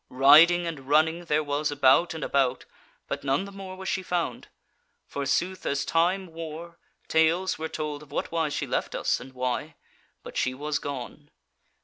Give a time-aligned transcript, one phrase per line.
[0.09, 2.65] Riding and running there was about and about,
[3.07, 4.47] but none the more was she found.
[5.05, 9.75] Forsooth as time wore, tales were told of what wise she left us, and why:
[10.23, 11.29] but she was gone.